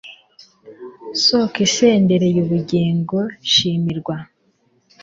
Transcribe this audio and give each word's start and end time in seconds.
soko 1.23 1.57
isendereye 1.67 2.37
ubugingo, 2.45 3.17
shimirwa 3.51 4.15